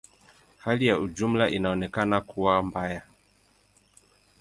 [0.57, 3.01] Hali kwa ujumla inaonekana kuwa mbaya.